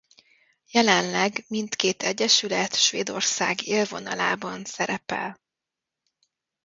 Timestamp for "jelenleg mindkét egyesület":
0.67-2.75